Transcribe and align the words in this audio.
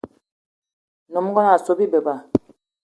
Nyom 1.11 1.25
ngón 1.29 1.47
o 1.53 1.55
so 1.65 1.71
bi 1.77 1.85
beba. 1.91 2.13